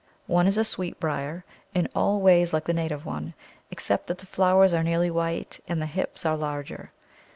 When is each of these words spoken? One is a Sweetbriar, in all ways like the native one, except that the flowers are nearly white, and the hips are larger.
One 0.25 0.47
is 0.47 0.57
a 0.57 0.63
Sweetbriar, 0.65 1.43
in 1.75 1.87
all 1.93 2.21
ways 2.21 2.53
like 2.53 2.63
the 2.63 2.73
native 2.73 3.05
one, 3.05 3.35
except 3.69 4.07
that 4.07 4.17
the 4.17 4.25
flowers 4.25 4.73
are 4.73 4.81
nearly 4.81 5.11
white, 5.11 5.59
and 5.67 5.79
the 5.79 5.85
hips 5.85 6.25
are 6.25 6.35
larger. 6.35 6.91